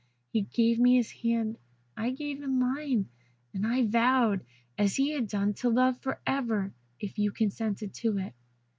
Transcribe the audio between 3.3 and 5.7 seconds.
and I vowed, as he had done, to